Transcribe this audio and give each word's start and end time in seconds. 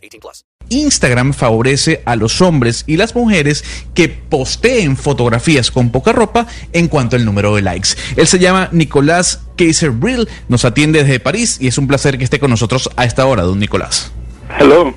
18 0.00 0.20
plus. 0.20 0.44
Instagram 0.70 1.34
favorece 1.34 2.02
a 2.04 2.16
los 2.16 2.40
hombres 2.40 2.84
y 2.86 2.96
las 2.96 3.14
mujeres 3.14 3.64
que 3.94 4.08
posteen 4.08 4.96
fotografías 4.96 5.70
con 5.70 5.90
poca 5.90 6.12
ropa 6.12 6.46
en 6.72 6.88
cuanto 6.88 7.16
al 7.16 7.24
número 7.24 7.54
de 7.54 7.62
likes. 7.62 7.90
Él 8.16 8.26
se 8.26 8.38
llama 8.38 8.68
Nicolás 8.72 9.42
Kaiser 9.56 9.90
Brill, 9.90 10.28
nos 10.48 10.64
atiende 10.64 11.02
desde 11.02 11.20
París 11.20 11.58
y 11.60 11.66
es 11.66 11.78
un 11.78 11.88
placer 11.88 12.18
que 12.18 12.24
esté 12.24 12.38
con 12.38 12.50
nosotros 12.50 12.88
a 12.96 13.04
esta 13.04 13.26
hora, 13.26 13.42
don 13.42 13.58
Nicolás. 13.58 14.12
Hello. 14.58 14.94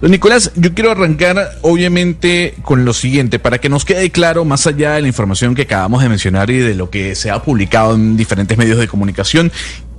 Don 0.00 0.10
Nicolás, 0.10 0.52
yo 0.56 0.74
quiero 0.74 0.90
arrancar 0.90 1.58
obviamente 1.62 2.54
con 2.62 2.84
lo 2.84 2.92
siguiente, 2.92 3.38
para 3.38 3.58
que 3.58 3.68
nos 3.68 3.84
quede 3.84 4.10
claro, 4.10 4.44
más 4.44 4.66
allá 4.66 4.92
de 4.92 5.02
la 5.02 5.08
información 5.08 5.54
que 5.54 5.62
acabamos 5.62 6.02
de 6.02 6.08
mencionar 6.08 6.50
y 6.50 6.58
de 6.58 6.74
lo 6.74 6.90
que 6.90 7.14
se 7.14 7.30
ha 7.30 7.42
publicado 7.42 7.94
en 7.94 8.16
diferentes 8.16 8.58
medios 8.58 8.78
de 8.78 8.88
comunicación, 8.88 9.50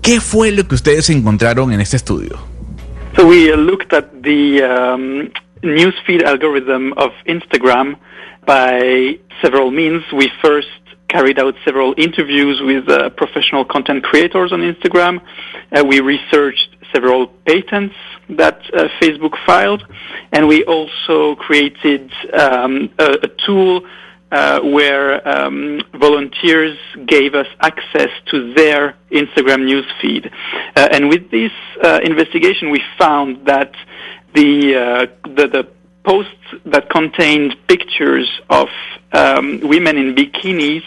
¿qué 0.02 0.22
fue 0.22 0.52
lo 0.52 0.68
que 0.68 0.76
ustedes 0.76 1.10
encontraron 1.10 1.74
en 1.74 1.82
este 1.82 1.98
estudio? 1.98 2.57
So 3.18 3.26
we 3.26 3.52
looked 3.52 3.94
at 3.94 4.22
the 4.22 4.62
um, 4.62 5.32
newsfeed 5.64 6.22
algorithm 6.22 6.94
of 6.94 7.10
Instagram 7.26 7.98
by 8.46 9.18
several 9.42 9.72
means. 9.72 10.04
We 10.14 10.32
first 10.40 10.68
carried 11.08 11.40
out 11.40 11.56
several 11.66 11.96
interviews 11.98 12.62
with 12.62 12.88
uh, 12.88 13.10
professional 13.10 13.66
content 13.66 14.04
creators 14.04 14.54
on 14.54 14.60
Instagram. 14.60 15.20
Uh, 15.72 15.84
we 15.84 16.00
researched 16.00 16.76
several 16.94 17.26
patents 17.48 17.96
that 18.30 18.62
uh, 18.76 18.88
Facebook 19.02 19.34
filed, 19.48 19.84
and 20.32 20.48
we 20.48 20.64
also 20.66 21.36
created 21.38 22.12
um, 22.34 22.92
a, 23.00 23.18
a, 23.24 23.28
tool 23.48 23.82
uh, 24.32 24.60
where 24.62 25.28
um, 25.28 25.82
volunteers 25.94 26.78
gave 27.06 27.34
us 27.34 27.48
access 27.62 28.10
to 28.26 28.54
their 28.54 28.96
Instagram 29.12 29.62
newsfeed. 29.66 30.32
Uh, 30.76 30.88
and 30.92 31.10
with 31.10 31.32
this 31.32 31.52
uh, 31.84 32.00
investigation, 32.04 32.70
we 32.70 32.82
found 32.98 33.46
that 33.46 33.74
the, 34.34 34.76
uh, 34.76 35.30
the, 35.36 35.48
the 35.48 35.68
posts 36.04 36.32
that 36.66 36.90
contained 36.90 37.56
pictures 37.68 38.30
of 38.50 38.70
um, 39.12 39.60
women 39.62 39.98
in 39.98 40.16
bikinis 40.16 40.84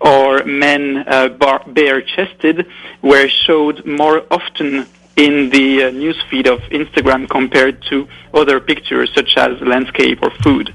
or 0.00 0.44
men 0.44 1.04
uh, 1.06 1.28
bare 1.68 2.02
chested 2.02 2.66
were 3.02 3.28
showed 3.28 3.84
more 3.86 4.22
often 4.30 4.86
in 5.16 5.48
the 5.50 5.84
uh, 5.84 5.90
newsfeed 5.90 6.46
of 6.48 6.60
Instagram 6.70 7.28
compared 7.28 7.80
to 7.90 8.08
other 8.32 8.58
pictures 8.60 9.10
such 9.14 9.36
as 9.36 9.60
landscape 9.60 10.18
or 10.22 10.30
food. 10.42 10.74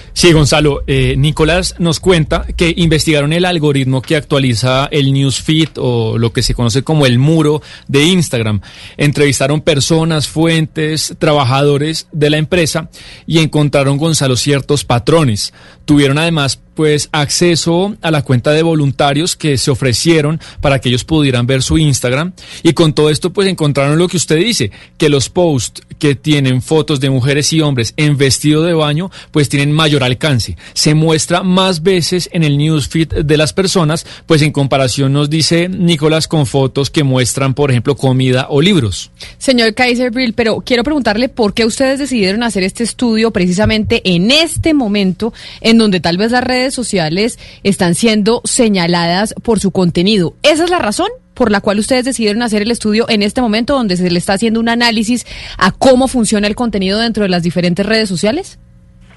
Sí, 0.13 0.33
Gonzalo. 0.33 0.83
Eh, 0.87 1.15
Nicolás 1.17 1.75
nos 1.79 1.99
cuenta 1.99 2.45
que 2.55 2.73
investigaron 2.75 3.33
el 3.33 3.45
algoritmo 3.45 4.01
que 4.01 4.15
actualiza 4.15 4.87
el 4.91 5.13
newsfeed 5.13 5.69
o 5.77 6.17
lo 6.17 6.33
que 6.33 6.43
se 6.43 6.53
conoce 6.53 6.83
como 6.83 7.05
el 7.05 7.17
muro 7.17 7.61
de 7.87 8.03
Instagram. 8.03 8.61
Entrevistaron 8.97 9.61
personas, 9.61 10.27
fuentes, 10.27 11.15
trabajadores 11.17 12.07
de 12.11 12.29
la 12.29 12.37
empresa 12.37 12.89
y 13.25 13.39
encontraron, 13.39 13.97
Gonzalo, 13.97 14.35
ciertos 14.35 14.83
patrones. 14.83 15.53
Tuvieron 15.85 16.17
además 16.17 16.59
pues 16.73 17.09
acceso 17.11 17.95
a 18.01 18.11
la 18.11 18.23
cuenta 18.23 18.51
de 18.51 18.63
voluntarios 18.63 19.35
que 19.35 19.57
se 19.57 19.71
ofrecieron 19.71 20.39
para 20.61 20.79
que 20.79 20.89
ellos 20.89 21.03
pudieran 21.03 21.45
ver 21.45 21.63
su 21.63 21.77
Instagram 21.77 22.33
y 22.63 22.73
con 22.73 22.93
todo 22.93 23.09
esto 23.09 23.33
pues 23.33 23.47
encontraron 23.47 23.97
lo 23.97 24.07
que 24.07 24.17
usted 24.17 24.37
dice, 24.37 24.71
que 24.97 25.09
los 25.09 25.29
posts 25.29 25.83
que 25.99 26.15
tienen 26.15 26.61
fotos 26.61 26.99
de 26.99 27.09
mujeres 27.09 27.51
y 27.53 27.61
hombres 27.61 27.93
en 27.97 28.17
vestido 28.17 28.63
de 28.63 28.73
baño 28.73 29.11
pues 29.31 29.49
tienen 29.49 29.71
mayor 29.71 30.00
alcance. 30.03 30.57
Se 30.73 30.93
muestra 30.93 31.43
más 31.43 31.83
veces 31.83 32.29
en 32.31 32.43
el 32.43 32.57
newsfeed 32.57 33.23
de 33.25 33.37
las 33.37 33.53
personas 33.53 34.05
pues 34.25 34.41
en 34.41 34.51
comparación 34.51 35.13
nos 35.13 35.29
dice 35.29 35.69
Nicolás 35.69 36.27
con 36.27 36.45
fotos 36.45 36.89
que 36.89 37.03
muestran 37.03 37.53
por 37.53 37.71
ejemplo 37.71 37.95
comida 37.95 38.47
o 38.49 38.61
libros. 38.61 39.11
Señor 39.37 39.73
Kaiserbrill, 39.73 40.33
pero 40.33 40.61
quiero 40.61 40.83
preguntarle 40.83 41.29
por 41.29 41.53
qué 41.53 41.65
ustedes 41.65 41.99
decidieron 41.99 42.43
hacer 42.43 42.63
este 42.63 42.83
estudio 42.83 43.31
precisamente 43.31 44.01
en 44.03 44.31
este 44.31 44.73
momento 44.73 45.33
en 45.61 45.77
donde 45.77 45.99
tal 45.99 46.17
vez 46.17 46.31
las 46.31 46.43
redes 46.43 46.73
sociales 46.73 47.39
están 47.63 47.95
siendo 47.95 48.41
señaladas 48.43 49.33
por 49.41 49.59
su 49.59 49.71
contenido. 49.71 50.35
¿Esa 50.43 50.63
es 50.63 50.69
la 50.69 50.79
razón? 50.79 51.09
por 51.33 51.49
la 51.49 51.61
cual 51.61 51.79
ustedes 51.79 52.05
decidieron 52.05 52.43
hacer 52.43 52.61
el 52.61 52.69
estudio 52.69 53.09
en 53.09 53.23
este 53.23 53.41
momento 53.41 53.73
donde 53.73 53.97
se 53.97 54.11
le 54.11 54.19
está 54.19 54.33
haciendo 54.33 54.59
un 54.59 54.69
análisis 54.69 55.25
a 55.57 55.71
cómo 55.71 56.07
funciona 56.07 56.45
el 56.45 56.55
contenido 56.55 56.99
dentro 56.99 57.23
de 57.23 57.29
las 57.29 57.41
diferentes 57.41 57.83
redes 57.83 58.09
sociales? 58.09 58.59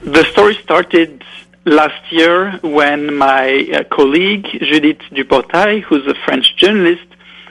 The 0.04 0.22
story 0.32 0.54
started 0.62 1.25
last 1.65 2.12
year 2.12 2.59
when 2.62 3.16
my 3.16 3.66
uh, 3.72 3.84
colleague 3.84 4.47
Judith 4.60 4.98
Duportail, 5.10 5.81
who's 5.81 6.06
a 6.06 6.15
French 6.26 6.56
journalist, 6.56 7.06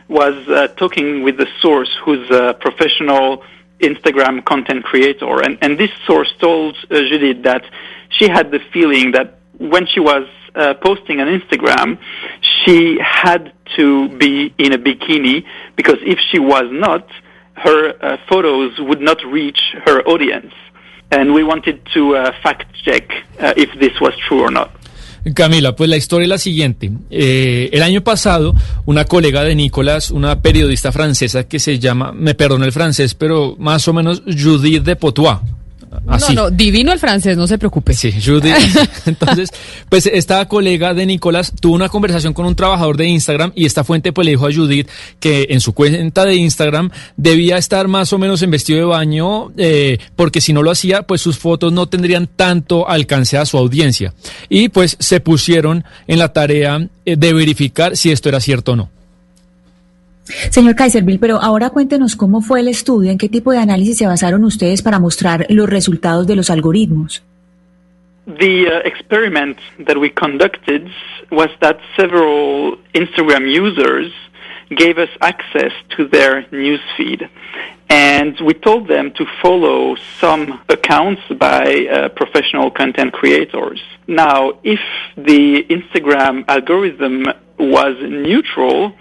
was 0.08 0.36
uh, 0.48 0.68
talking 0.78 1.24
with 1.24 1.38
the 1.38 1.48
source, 1.62 1.90
who's 2.06 2.30
a 2.30 2.54
professional 2.54 3.44
Instagram 3.80 4.46
content 4.46 4.84
creator, 4.84 5.42
and, 5.42 5.58
and 5.64 5.80
this 5.80 5.90
source 6.06 6.32
told 6.40 6.78
uh, 6.92 7.00
Judith 7.10 7.42
that 7.42 7.66
she 8.10 8.30
had 8.30 8.52
the 8.52 8.60
feeling 8.72 9.14
that 9.14 9.40
when 9.58 9.88
she 9.88 10.00
was 10.00 10.28
uh, 10.54 10.76
posting 10.76 11.22
on 11.22 11.28
Instagram, 11.28 11.98
she 12.64 13.00
had 13.00 13.52
to 13.78 14.10
be 14.10 14.54
in 14.60 14.74
a 14.74 14.78
bikini 14.78 15.44
because 15.76 15.98
if 16.02 16.20
she 16.20 16.38
was 16.38 16.66
not, 16.70 17.08
her 17.56 17.94
uh, 18.00 18.18
photos 18.30 18.80
would 18.80 19.02
not 19.02 19.26
reach 19.26 19.60
her 19.86 20.04
audience. 20.04 20.54
And 21.12 21.34
we 21.34 21.44
wanted 21.44 21.80
to 21.94 22.16
uh, 22.16 22.32
fact 22.42 22.66
check 22.84 23.04
uh, 23.40 23.54
if 23.56 23.70
this 23.80 24.00
was 24.02 24.14
true 24.28 24.42
or 24.42 24.52
not. 24.52 24.70
Camila, 25.34 25.74
pues 25.76 25.90
la 25.90 25.96
historia 25.96 26.26
es 26.26 26.30
la 26.30 26.38
siguiente. 26.38 26.92
Eh, 27.10 27.70
el 27.72 27.82
año 27.82 28.04
pasado, 28.04 28.54
una 28.86 29.06
colega 29.06 29.44
de 29.44 29.56
Nicolás, 29.56 30.12
una 30.12 30.42
periodista 30.42 30.92
francesa 30.92 31.48
que 31.48 31.60
se 31.60 31.80
llama, 31.80 32.12
me 32.12 32.36
perdono 32.36 32.66
el 32.66 32.74
francés, 32.74 33.14
pero 33.14 33.56
más 33.58 33.88
o 33.88 33.94
menos 33.94 34.22
Judith 34.26 34.84
de 34.84 34.98
Potois, 34.98 35.38
no, 36.06 36.30
no, 36.34 36.52
divino 36.52 36.92
el 36.92 37.00
francés, 37.00 37.38
no 37.38 37.48
se 37.48 37.58
preocupe. 37.58 37.94
Sí, 37.94 38.12
Judy. 38.12 38.52
Entonces, 39.06 39.50
pues 39.90 40.06
esta 40.06 40.46
colega 40.48 40.94
de 40.94 41.06
Nicolás 41.06 41.54
tuvo 41.60 41.76
una 41.76 41.90
conversación 41.90 42.34
con 42.34 42.46
un 42.46 42.56
trabajador 42.56 42.98
de 42.98 43.08
Instagram 43.08 43.52
y 43.56 43.66
esta 43.66 43.84
fuente 43.84 44.12
pues 44.12 44.26
le 44.26 44.32
dijo 44.32 44.48
a 44.48 44.54
Judith 44.54 44.90
que 45.20 45.48
en 45.50 45.62
su 45.62 45.74
cuenta 45.74 46.26
de 46.26 46.36
Instagram 46.36 46.90
debía 47.16 47.58
estar 47.58 47.88
más 47.88 48.12
o 48.12 48.18
menos 48.18 48.42
en 48.42 48.52
vestido 48.52 48.80
de 48.80 48.86
baño 48.86 49.52
eh, 49.58 49.98
porque 50.16 50.42
si 50.42 50.52
no 50.52 50.62
lo 50.62 50.72
hacía 50.72 51.04
pues 51.04 51.22
sus 51.22 51.38
fotos 51.38 51.72
no 51.72 51.88
tendrían 51.88 52.28
tanto 52.28 52.90
alcance 52.90 53.38
a 53.38 53.46
su 53.46 53.58
audiencia. 53.58 54.14
Y 54.50 54.70
pues 54.70 54.98
se 55.00 55.20
pusieron 55.20 55.86
en 56.08 56.20
la 56.20 56.34
tarea 56.34 56.88
eh, 57.06 57.16
de 57.16 57.34
verificar 57.34 57.96
si 57.96 58.12
esto 58.12 58.30
era 58.30 58.40
cierto 58.40 58.74
o 58.74 58.76
no. 58.76 58.90
Señor 60.24 60.76
Kaiserville, 60.76 61.20
pero 61.20 61.42
ahora 61.42 61.70
cuéntenos 61.70 62.16
cómo 62.16 62.42
fue 62.42 62.62
el 62.62 62.68
estudio, 62.68 63.12
en 63.12 63.18
qué 63.18 63.30
tipo 63.30 63.52
de 63.52 63.60
análisis 63.60 63.98
se 63.98 64.08
basaron 64.08 64.44
ustedes 64.46 64.82
para 64.82 65.00
mostrar 65.00 65.46
los 65.50 65.70
resultados 65.70 66.28
de 66.28 66.36
los 66.36 66.50
algoritmos. 66.50 67.24
The 68.26 68.68
uh, 68.68 68.88
experiment 68.88 69.58
that 69.86 69.98
we 69.98 70.10
conducted 70.10 70.90
was 71.30 71.50
that 71.60 71.78
several 71.98 72.78
Instagram 72.94 73.50
users 73.50 74.14
gave 74.70 74.98
us 74.98 75.10
access 75.20 75.74
to 75.98 76.08
their 76.08 76.44
newsfeed. 76.52 77.28
And 77.90 78.40
we 78.40 78.54
told 78.54 78.88
them 78.88 79.12
to 79.18 79.26
follow 79.42 79.96
some 80.20 80.62
accounts 80.70 81.22
by 81.38 81.86
uh, 81.86 82.10
professional 82.10 82.72
content 82.72 83.12
creators. 83.14 83.82
Now, 84.08 84.54
if 84.64 84.80
the 85.18 85.66
Instagram 85.70 86.46
algorithm 86.48 87.26
was 87.60 87.96
neutral, 88.02 88.94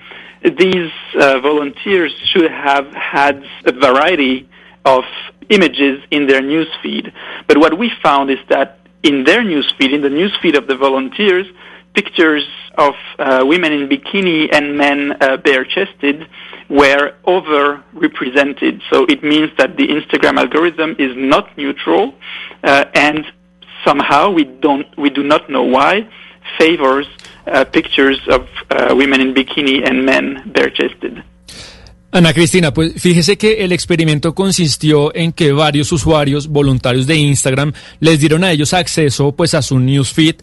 these 0.42 0.90
uh, 1.14 1.40
volunteers 1.40 2.12
should 2.32 2.50
have 2.50 2.86
had 2.94 3.44
a 3.64 3.72
variety 3.72 4.48
of 4.84 5.04
images 5.48 6.02
in 6.10 6.26
their 6.26 6.42
newsfeed. 6.42 7.12
But 7.46 7.58
what 7.58 7.78
we 7.78 7.90
found 8.02 8.30
is 8.30 8.38
that 8.48 8.78
in 9.02 9.24
their 9.24 9.42
newsfeed, 9.42 9.92
in 9.92 10.02
the 10.02 10.08
newsfeed 10.08 10.56
of 10.56 10.66
the 10.66 10.76
volunteers, 10.76 11.46
pictures 11.94 12.46
of 12.78 12.94
uh, 13.18 13.44
women 13.44 13.72
in 13.72 13.88
bikini 13.88 14.48
and 14.52 14.76
men 14.76 15.12
uh, 15.20 15.36
bare-chested 15.36 16.26
were 16.68 17.14
overrepresented. 17.26 18.80
So 18.90 19.04
it 19.04 19.22
means 19.22 19.50
that 19.58 19.76
the 19.76 19.88
Instagram 19.88 20.38
algorithm 20.38 20.96
is 20.98 21.12
not 21.16 21.56
neutral, 21.58 22.14
uh, 22.64 22.86
and 22.94 23.26
somehow 23.84 24.30
we 24.30 24.44
don't, 24.44 24.86
we 24.96 25.10
do 25.10 25.22
not 25.22 25.50
know 25.50 25.64
why, 25.64 26.08
favors 26.58 27.06
uh, 27.46 27.64
pictures 27.64 28.20
of 28.28 28.46
uh, 28.70 28.94
women 28.94 29.20
in 29.20 29.34
bikini 29.34 29.88
and 29.88 30.04
men 30.04 30.42
bare-chested. 30.52 31.22
Ana 32.14 32.34
Cristina, 32.34 32.74
pues 32.74 32.92
fíjese 33.00 33.38
que 33.38 33.64
el 33.64 33.72
experimento 33.72 34.34
consistió 34.34 35.16
en 35.16 35.32
que 35.32 35.52
varios 35.52 35.92
usuarios 35.92 36.48
voluntarios 36.48 37.06
de 37.06 37.16
Instagram 37.16 37.72
les 38.00 38.20
dieron 38.20 38.44
a 38.44 38.52
ellos 38.52 38.74
acceso 38.74 39.32
pues 39.34 39.54
a 39.54 39.62
su 39.62 39.78
newsfeed 39.78 40.34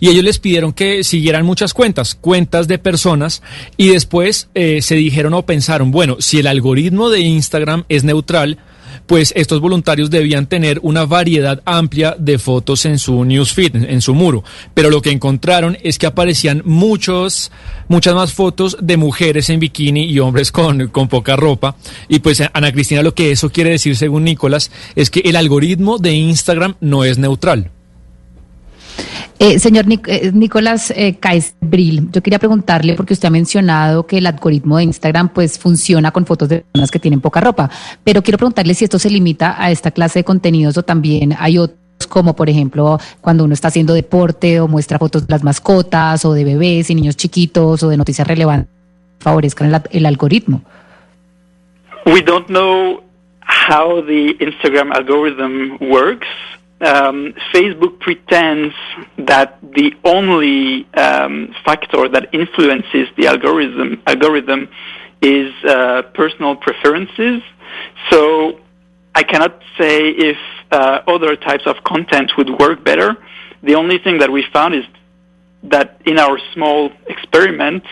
y 0.00 0.08
ellos 0.08 0.24
les 0.24 0.38
pidieron 0.38 0.72
que 0.72 1.04
siguieran 1.04 1.44
muchas 1.44 1.74
cuentas, 1.74 2.14
cuentas 2.14 2.66
de 2.66 2.78
personas 2.78 3.42
y 3.76 3.88
después 3.88 4.48
eh, 4.54 4.80
se 4.80 4.94
dijeron 4.94 5.34
o 5.34 5.44
pensaron, 5.44 5.90
bueno, 5.90 6.16
si 6.18 6.38
el 6.38 6.46
algoritmo 6.46 7.10
de 7.10 7.20
Instagram 7.20 7.84
es 7.90 8.04
neutral, 8.04 8.56
pues 9.06 9.32
estos 9.36 9.60
voluntarios 9.60 10.10
debían 10.10 10.46
tener 10.46 10.80
una 10.82 11.04
variedad 11.04 11.62
amplia 11.64 12.16
de 12.18 12.38
fotos 12.38 12.84
en 12.84 12.98
su 12.98 13.24
newsfeed, 13.24 13.74
en 13.74 14.00
su 14.00 14.14
muro. 14.14 14.44
Pero 14.74 14.90
lo 14.90 15.02
que 15.02 15.10
encontraron 15.10 15.76
es 15.82 15.98
que 15.98 16.06
aparecían 16.06 16.62
muchos, 16.64 17.50
muchas 17.88 18.14
más 18.14 18.32
fotos 18.32 18.76
de 18.80 18.96
mujeres 18.96 19.50
en 19.50 19.60
bikini 19.60 20.04
y 20.04 20.18
hombres 20.18 20.52
con, 20.52 20.88
con 20.88 21.08
poca 21.08 21.36
ropa. 21.36 21.76
Y 22.08 22.18
pues 22.20 22.42
Ana 22.52 22.72
Cristina, 22.72 23.02
lo 23.02 23.14
que 23.14 23.30
eso 23.30 23.50
quiere 23.50 23.70
decir, 23.70 23.96
según 23.96 24.24
Nicolás, 24.24 24.70
es 24.96 25.10
que 25.10 25.20
el 25.20 25.36
algoritmo 25.36 25.98
de 25.98 26.12
Instagram 26.12 26.76
no 26.80 27.04
es 27.04 27.18
neutral. 27.18 27.70
Eh, 29.40 29.60
señor 29.60 29.84
eh, 29.88 30.32
Nicolás 30.34 30.92
eh, 30.96 31.16
Brill, 31.60 32.10
yo 32.10 32.22
quería 32.22 32.40
preguntarle, 32.40 32.94
porque 32.94 33.12
usted 33.12 33.28
ha 33.28 33.30
mencionado 33.30 34.04
que 34.04 34.18
el 34.18 34.26
algoritmo 34.26 34.78
de 34.78 34.84
Instagram 34.84 35.28
pues 35.28 35.60
funciona 35.60 36.10
con 36.10 36.26
fotos 36.26 36.48
de 36.48 36.60
personas 36.62 36.90
que 36.90 36.98
tienen 36.98 37.20
poca 37.20 37.40
ropa, 37.40 37.70
pero 38.02 38.20
quiero 38.22 38.36
preguntarle 38.36 38.74
si 38.74 38.84
esto 38.84 38.98
se 38.98 39.10
limita 39.10 39.54
a 39.62 39.70
esta 39.70 39.92
clase 39.92 40.20
de 40.20 40.24
contenidos 40.24 40.76
o 40.76 40.82
también 40.82 41.36
hay 41.38 41.58
otros 41.58 41.78
como 42.08 42.34
por 42.34 42.48
ejemplo 42.48 42.98
cuando 43.20 43.44
uno 43.44 43.54
está 43.54 43.68
haciendo 43.68 43.92
deporte 43.92 44.60
o 44.60 44.68
muestra 44.68 44.98
fotos 44.98 45.26
de 45.26 45.32
las 45.32 45.42
mascotas 45.42 46.24
o 46.24 46.32
de 46.32 46.44
bebés 46.44 46.90
y 46.90 46.94
niños 46.94 47.16
chiquitos 47.16 47.82
o 47.82 47.88
de 47.88 47.96
noticias 47.96 48.26
relevantes 48.26 48.70
favorezcan 49.20 49.74
el, 49.74 49.82
el 49.90 50.06
algoritmo. 50.06 50.62
We 52.06 52.22
don't 52.22 52.46
know 52.48 53.02
how 53.42 54.02
the 54.02 54.36
Instagram 54.40 54.92
algorithm 54.92 55.76
works. 55.80 56.26
Um, 56.80 57.34
Facebook 57.52 57.98
pretends 57.98 58.74
that 59.18 59.58
the 59.62 59.94
only 60.04 60.86
um, 60.94 61.54
factor 61.64 62.08
that 62.08 62.32
influences 62.32 63.08
the 63.16 63.26
algorithm 63.26 64.00
algorithm 64.06 64.68
is 65.20 65.52
uh, 65.64 66.02
personal 66.14 66.54
preferences. 66.54 67.42
So 68.10 68.60
I 69.14 69.24
cannot 69.24 69.60
say 69.76 70.10
if 70.10 70.38
uh, 70.70 71.00
other 71.06 71.34
types 71.34 71.66
of 71.66 71.82
content 71.84 72.32
would 72.36 72.50
work 72.58 72.84
better. 72.84 73.16
The 73.62 73.74
only 73.74 73.98
thing 73.98 74.18
that 74.18 74.30
we 74.30 74.44
found 74.52 74.74
is 74.74 74.84
that 75.64 76.00
in 76.06 76.18
our 76.18 76.38
small 76.54 76.92
experiment, 77.08 77.84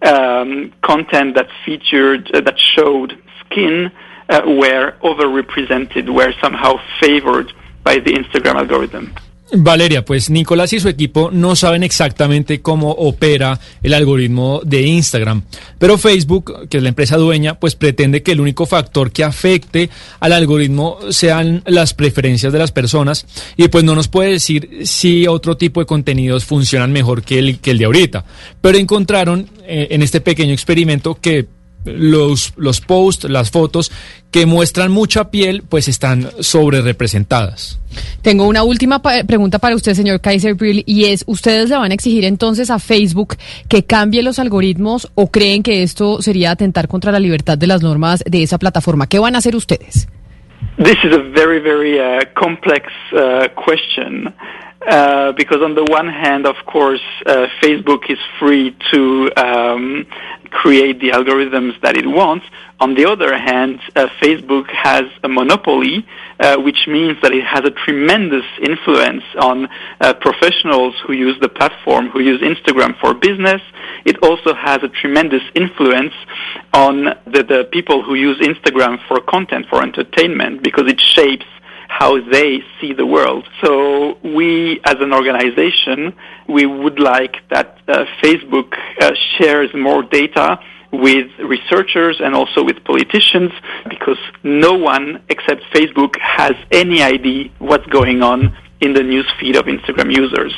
um, 0.00 0.72
content 0.82 1.34
that 1.36 1.48
featured 1.64 2.30
uh, 2.34 2.40
that 2.40 2.58
showed 2.58 3.22
skin 3.44 3.92
uh, 4.28 4.42
were 4.46 4.94
overrepresented, 5.02 6.08
were 6.08 6.32
somehow 6.40 6.80
favored 7.00 7.52
by 7.82 8.02
the 8.02 8.10
Instagram 8.10 8.56
algorithm. 8.56 9.08
Valeria, 9.54 10.04
pues 10.04 10.30
Nicolás 10.30 10.72
y 10.72 10.80
su 10.80 10.88
equipo 10.88 11.30
no 11.30 11.56
saben 11.56 11.82
exactamente 11.82 12.62
cómo 12.62 12.90
opera 12.92 13.60
el 13.82 13.92
algoritmo 13.92 14.62
de 14.64 14.82
Instagram, 14.82 15.42
pero 15.78 15.98
Facebook, 15.98 16.68
que 16.68 16.78
es 16.78 16.82
la 16.82 16.88
empresa 16.88 17.18
dueña, 17.18 17.58
pues 17.60 17.76
pretende 17.76 18.22
que 18.22 18.32
el 18.32 18.40
único 18.40 18.64
factor 18.64 19.12
que 19.12 19.24
afecte 19.24 19.90
al 20.20 20.32
algoritmo 20.32 20.98
sean 21.10 21.62
las 21.66 21.92
preferencias 21.92 22.52
de 22.52 22.58
las 22.58 22.72
personas 22.72 23.26
y 23.56 23.68
pues 23.68 23.84
no 23.84 23.94
nos 23.94 24.08
puede 24.08 24.30
decir 24.30 24.80
si 24.84 25.26
otro 25.26 25.56
tipo 25.56 25.80
de 25.80 25.86
contenidos 25.86 26.44
funcionan 26.46 26.92
mejor 26.92 27.22
que 27.22 27.38
el, 27.38 27.58
que 27.58 27.72
el 27.72 27.78
de 27.78 27.84
ahorita, 27.84 28.24
pero 28.60 28.78
encontraron 28.78 29.48
eh, 29.66 29.88
en 29.90 30.02
este 30.02 30.22
pequeño 30.22 30.54
experimento 30.54 31.18
que 31.20 31.46
los, 31.84 32.52
los 32.56 32.80
posts, 32.80 33.28
las 33.28 33.50
fotos 33.50 33.90
que 34.30 34.46
muestran 34.46 34.90
mucha 34.90 35.30
piel, 35.30 35.62
pues 35.68 35.88
están 35.88 36.28
sobre 36.40 36.80
representadas. 36.80 37.78
Tengo 38.22 38.46
una 38.46 38.62
última 38.62 39.02
pregunta 39.02 39.58
para 39.58 39.74
usted, 39.74 39.94
señor 39.94 40.20
Kaiser 40.20 40.54
Brill, 40.54 40.82
y 40.86 41.04
es, 41.04 41.24
¿ustedes 41.26 41.68
le 41.68 41.76
van 41.76 41.90
a 41.90 41.94
exigir 41.94 42.24
entonces 42.24 42.70
a 42.70 42.78
Facebook 42.78 43.36
que 43.68 43.84
cambie 43.84 44.22
los 44.22 44.38
algoritmos 44.38 45.10
o 45.14 45.30
creen 45.30 45.62
que 45.62 45.82
esto 45.82 46.22
sería 46.22 46.50
atentar 46.50 46.88
contra 46.88 47.12
la 47.12 47.20
libertad 47.20 47.58
de 47.58 47.66
las 47.66 47.82
normas 47.82 48.24
de 48.26 48.42
esa 48.42 48.58
plataforma? 48.58 49.06
¿Qué 49.06 49.18
van 49.18 49.34
a 49.34 49.38
hacer 49.38 49.54
ustedes? 49.54 50.08
This 50.78 50.96
is 51.04 51.12
a 51.12 51.18
very, 51.18 51.60
very 51.60 51.98
uh, 51.98 52.24
complex 52.34 52.86
uh, 53.12 53.48
question. 53.54 54.32
Uh, 54.88 55.30
because 55.32 55.62
on 55.62 55.74
the 55.74 55.84
one 55.84 56.08
hand, 56.08 56.44
of 56.44 56.56
course, 56.66 57.00
uh, 57.26 57.46
Facebook 57.62 58.10
is 58.10 58.18
free 58.40 58.76
to 58.90 59.30
um, 59.36 60.06
create 60.50 61.00
the 61.00 61.10
algorithms 61.10 61.80
that 61.82 61.96
it 61.96 62.06
wants. 62.06 62.44
On 62.80 62.94
the 62.94 63.06
other 63.06 63.38
hand, 63.38 63.80
uh, 63.94 64.08
Facebook 64.20 64.68
has 64.70 65.04
a 65.22 65.28
monopoly, 65.28 66.04
uh, 66.40 66.56
which 66.56 66.88
means 66.88 67.16
that 67.22 67.32
it 67.32 67.44
has 67.44 67.60
a 67.64 67.70
tremendous 67.70 68.44
influence 68.60 69.22
on 69.38 69.68
uh, 70.00 70.14
professionals 70.14 70.94
who 71.06 71.12
use 71.12 71.36
the 71.40 71.48
platform, 71.48 72.08
who 72.08 72.18
use 72.20 72.40
Instagram 72.40 72.98
for 72.98 73.14
business. 73.14 73.62
It 74.04 74.16
also 74.20 74.52
has 74.52 74.82
a 74.82 74.88
tremendous 74.88 75.42
influence 75.54 76.14
on 76.72 77.04
the, 77.24 77.44
the 77.44 77.68
people 77.70 78.02
who 78.02 78.14
use 78.14 78.38
Instagram 78.40 78.98
for 79.06 79.20
content, 79.20 79.66
for 79.70 79.80
entertainment, 79.80 80.64
because 80.64 80.90
it 80.90 81.00
shapes 81.00 81.46
how 81.98 82.18
they 82.20 82.60
see 82.80 82.92
the 82.94 83.04
world. 83.06 83.46
So 83.62 84.18
we, 84.24 84.80
as 84.84 84.96
an 85.00 85.12
organization, 85.12 86.14
we 86.48 86.64
would 86.64 86.98
like 86.98 87.36
that 87.50 87.78
uh, 87.86 88.04
Facebook 88.22 88.74
uh, 89.00 89.12
shares 89.36 89.70
more 89.74 90.02
data 90.02 90.58
with 90.92 91.28
researchers 91.38 92.16
and 92.20 92.34
also 92.34 92.62
with 92.64 92.82
politicians 92.84 93.52
because 93.88 94.18
no 94.42 94.72
one 94.72 95.22
except 95.28 95.62
Facebook 95.74 96.14
has 96.20 96.52
any 96.70 97.02
idea 97.02 97.50
what's 97.58 97.86
going 97.86 98.22
on 98.22 98.56
in 98.80 98.94
the 98.94 99.02
news 99.02 99.28
feed 99.38 99.56
of 99.56 99.64
Instagram 99.66 100.14
users. 100.14 100.54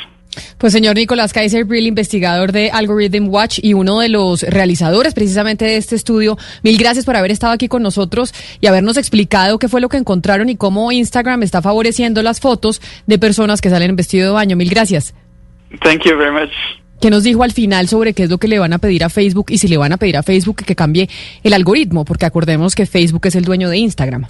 Pues 0.57 0.73
señor 0.73 0.95
Nicolás 0.95 1.33
Kaiser 1.33 1.65
Brill, 1.65 1.87
investigador 1.87 2.51
de 2.51 2.71
Algorithm 2.71 3.29
Watch 3.29 3.59
y 3.61 3.73
uno 3.73 3.99
de 3.99 4.09
los 4.09 4.43
realizadores 4.43 5.13
precisamente 5.13 5.65
de 5.65 5.77
este 5.77 5.95
estudio, 5.95 6.37
mil 6.63 6.77
gracias 6.77 7.05
por 7.05 7.15
haber 7.15 7.31
estado 7.31 7.53
aquí 7.53 7.67
con 7.67 7.83
nosotros 7.83 8.33
y 8.61 8.67
habernos 8.67 8.97
explicado 8.97 9.59
qué 9.59 9.67
fue 9.67 9.81
lo 9.81 9.89
que 9.89 9.97
encontraron 9.97 10.49
y 10.49 10.55
cómo 10.55 10.91
Instagram 10.91 11.43
está 11.43 11.61
favoreciendo 11.61 12.21
las 12.23 12.39
fotos 12.39 12.81
de 13.07 13.19
personas 13.19 13.61
que 13.61 13.69
salen 13.69 13.91
en 13.91 13.95
vestido 13.95 14.27
de 14.27 14.33
baño. 14.33 14.55
Mil 14.55 14.69
gracias. 14.69 15.13
Thank 15.81 16.03
you 16.05 16.17
very 16.17 16.31
much. 16.31 16.84
¿Qué 16.99 17.09
nos 17.09 17.23
dijo 17.23 17.43
al 17.43 17.51
final 17.51 17.87
sobre 17.87 18.13
qué 18.13 18.23
es 18.23 18.29
lo 18.29 18.37
que 18.37 18.47
le 18.47 18.57
van 18.57 18.73
a 18.73 18.77
pedir 18.77 19.03
a 19.03 19.09
Facebook 19.09 19.47
y 19.49 19.57
si 19.57 19.67
le 19.67 19.77
van 19.77 19.91
a 19.91 19.97
pedir 19.97 20.17
a 20.17 20.23
Facebook 20.23 20.63
que 20.63 20.75
cambie 20.75 21.09
el 21.43 21.53
algoritmo? 21.53 22.05
Porque 22.05 22.25
acordemos 22.25 22.73
que 22.73 22.85
Facebook 22.85 23.27
es 23.27 23.35
el 23.35 23.43
dueño 23.43 23.69
de 23.69 23.77
Instagram. 23.77 24.25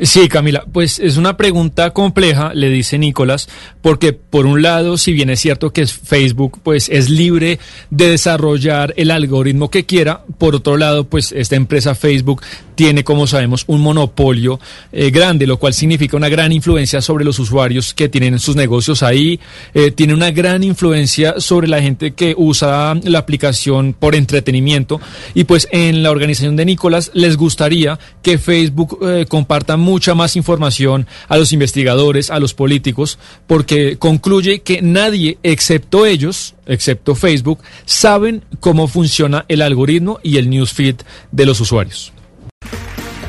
Sí, 0.00 0.28
Camila, 0.28 0.64
pues 0.72 0.98
es 0.98 1.16
una 1.16 1.36
pregunta 1.36 1.90
compleja, 1.90 2.52
le 2.54 2.70
dice 2.70 2.98
Nicolás, 2.98 3.48
porque 3.82 4.12
por 4.12 4.46
un 4.46 4.62
lado, 4.62 4.96
si 4.96 5.12
bien 5.12 5.30
es 5.30 5.40
cierto 5.40 5.72
que 5.72 5.86
Facebook 5.86 6.60
pues 6.62 6.88
es 6.88 7.08
libre 7.08 7.58
de 7.90 8.10
desarrollar 8.10 8.94
el 8.96 9.10
algoritmo 9.10 9.70
que 9.70 9.86
quiera, 9.86 10.22
por 10.38 10.54
otro 10.54 10.76
lado, 10.76 11.04
pues 11.04 11.32
esta 11.32 11.56
empresa 11.56 11.94
Facebook 11.94 12.42
tiene, 12.78 13.02
como 13.02 13.26
sabemos, 13.26 13.64
un 13.66 13.80
monopolio 13.80 14.60
eh, 14.92 15.10
grande, 15.10 15.48
lo 15.48 15.56
cual 15.56 15.74
significa 15.74 16.16
una 16.16 16.28
gran 16.28 16.52
influencia 16.52 17.00
sobre 17.00 17.24
los 17.24 17.40
usuarios 17.40 17.92
que 17.92 18.08
tienen 18.08 18.38
sus 18.38 18.54
negocios 18.54 19.02
ahí, 19.02 19.40
eh, 19.74 19.90
tiene 19.90 20.14
una 20.14 20.30
gran 20.30 20.62
influencia 20.62 21.40
sobre 21.40 21.66
la 21.66 21.82
gente 21.82 22.12
que 22.12 22.36
usa 22.38 22.94
la 23.02 23.18
aplicación 23.18 23.96
por 23.98 24.14
entretenimiento 24.14 25.00
y 25.34 25.42
pues 25.42 25.66
en 25.72 26.04
la 26.04 26.12
organización 26.12 26.54
de 26.54 26.66
Nicolás 26.66 27.10
les 27.14 27.36
gustaría 27.36 27.98
que 28.22 28.38
Facebook 28.38 29.00
eh, 29.02 29.26
comparta 29.28 29.76
mucha 29.76 30.14
más 30.14 30.36
información 30.36 31.08
a 31.26 31.36
los 31.36 31.52
investigadores, 31.52 32.30
a 32.30 32.38
los 32.38 32.54
políticos, 32.54 33.18
porque 33.48 33.98
concluye 33.98 34.60
que 34.60 34.82
nadie 34.82 35.38
excepto 35.42 36.06
ellos, 36.06 36.54
excepto 36.64 37.16
Facebook, 37.16 37.58
saben 37.86 38.44
cómo 38.60 38.86
funciona 38.86 39.46
el 39.48 39.62
algoritmo 39.62 40.20
y 40.22 40.36
el 40.36 40.48
newsfeed 40.48 40.94
de 41.32 41.44
los 41.44 41.60
usuarios. 41.60 42.12